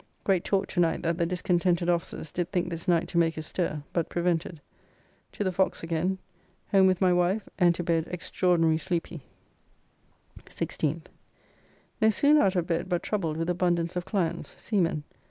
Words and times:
Great 0.23 0.43
talk 0.43 0.65
to 0.65 0.79
night 0.79 1.03
that 1.03 1.19
the 1.19 1.27
discontented 1.27 1.87
officers 1.87 2.31
did 2.31 2.51
think 2.51 2.71
this 2.71 2.87
night 2.87 3.07
to 3.07 3.19
make 3.19 3.37
a 3.37 3.43
stir, 3.43 3.83
but 3.93 4.09
prevented. 4.09 4.59
To 5.33 5.43
the 5.43 5.51
Fox 5.51 5.83
again. 5.83 6.17
Home 6.71 6.87
with 6.87 7.01
my 7.01 7.13
wife, 7.13 7.47
and 7.59 7.75
to 7.75 7.83
bed 7.83 8.07
extraordinary 8.09 8.79
sleepy. 8.79 9.21
16th. 10.45 11.05
No 12.01 12.09
sooner 12.09 12.41
out 12.41 12.55
of 12.55 12.65
bed 12.65 12.89
but 12.89 13.03
troubled 13.03 13.37
with 13.37 13.47
abundance 13.47 13.95
of 13.95 14.03
clients, 14.05 14.59
seamen. 14.59 15.03